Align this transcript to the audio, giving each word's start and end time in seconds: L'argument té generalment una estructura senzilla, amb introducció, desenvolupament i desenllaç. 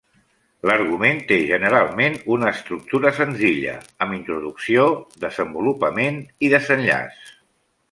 L'argument 0.69 1.19
té 1.31 1.35
generalment 1.49 2.15
una 2.37 2.47
estructura 2.53 3.11
senzilla, 3.19 3.75
amb 4.07 4.17
introducció, 4.21 4.89
desenvolupament 5.27 6.21
i 6.49 6.53
desenllaç. 6.57 7.33